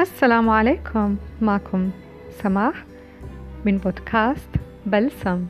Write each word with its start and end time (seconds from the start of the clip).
السلام 0.00 0.50
عليكم. 0.50 1.16
معكم 1.40 1.90
سماح 2.42 2.84
من 3.64 3.78
بودكاست 3.78 4.48
بلسم. 4.86 5.46